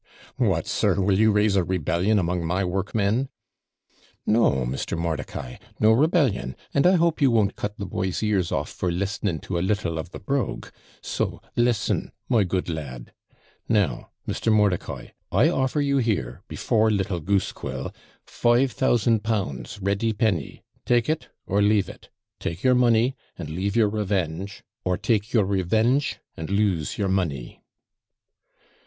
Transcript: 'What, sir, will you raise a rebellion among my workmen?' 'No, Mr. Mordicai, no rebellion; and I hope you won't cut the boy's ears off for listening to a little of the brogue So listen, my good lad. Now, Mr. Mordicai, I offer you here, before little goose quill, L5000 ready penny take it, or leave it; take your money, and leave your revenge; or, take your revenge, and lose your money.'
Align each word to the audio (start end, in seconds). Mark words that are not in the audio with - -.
'What, 0.37 0.65
sir, 0.65 0.99
will 0.99 1.19
you 1.19 1.31
raise 1.31 1.55
a 1.55 1.63
rebellion 1.63 2.17
among 2.17 2.43
my 2.43 2.65
workmen?' 2.65 3.29
'No, 4.25 4.65
Mr. 4.65 4.97
Mordicai, 4.97 5.57
no 5.79 5.91
rebellion; 5.91 6.55
and 6.73 6.87
I 6.87 6.93
hope 6.93 7.21
you 7.21 7.29
won't 7.29 7.55
cut 7.55 7.77
the 7.77 7.85
boy's 7.85 8.23
ears 8.23 8.51
off 8.51 8.71
for 8.71 8.91
listening 8.91 9.41
to 9.41 9.59
a 9.59 9.59
little 9.69 9.99
of 9.99 10.09
the 10.09 10.17
brogue 10.17 10.65
So 11.03 11.39
listen, 11.55 12.11
my 12.27 12.43
good 12.43 12.67
lad. 12.67 13.13
Now, 13.69 14.09
Mr. 14.27 14.51
Mordicai, 14.51 15.09
I 15.31 15.49
offer 15.49 15.79
you 15.81 15.99
here, 15.99 16.41
before 16.47 16.89
little 16.89 17.19
goose 17.19 17.51
quill, 17.51 17.93
L5000 18.25 19.79
ready 19.83 20.13
penny 20.13 20.63
take 20.83 21.09
it, 21.09 21.29
or 21.45 21.61
leave 21.61 21.87
it; 21.87 22.09
take 22.39 22.63
your 22.63 22.73
money, 22.73 23.15
and 23.37 23.51
leave 23.51 23.75
your 23.75 23.87
revenge; 23.89 24.63
or, 24.83 24.97
take 24.97 25.31
your 25.31 25.45
revenge, 25.45 26.17
and 26.35 26.49
lose 26.49 26.97
your 26.97 27.07
money.' 27.07 27.61